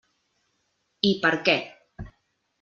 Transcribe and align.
I 1.11 1.13
per 1.27 1.33
què. 1.51 1.57